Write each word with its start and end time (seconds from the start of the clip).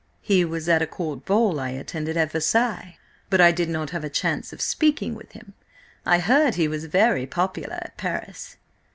"He 0.23 0.43
was 0.43 0.67
at 0.67 0.81
a 0.81 0.87
court 0.87 1.25
ball 1.25 1.59
I 1.59 1.69
attended 1.69 2.17
at 2.17 2.31
Versailles, 2.31 2.97
but 3.29 3.39
I 3.39 3.51
did 3.51 3.69
not 3.69 3.91
have 3.91 4.03
a 4.03 4.09
chance 4.09 4.51
of 4.51 4.59
speaking 4.59 5.13
with 5.13 5.33
him. 5.33 5.53
I 6.07 6.17
heard 6.17 6.55
he 6.55 6.67
was 6.67 6.85
very 6.85 7.27
popular 7.27 7.75
at 7.79 7.97
Paris." 7.97 8.57